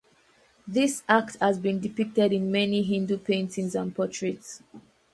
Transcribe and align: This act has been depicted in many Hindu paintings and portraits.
This 0.67 1.03
act 1.07 1.37
has 1.39 1.59
been 1.59 1.79
depicted 1.79 2.33
in 2.33 2.51
many 2.51 2.81
Hindu 2.81 3.19
paintings 3.19 3.75
and 3.75 3.95
portraits. 3.95 4.63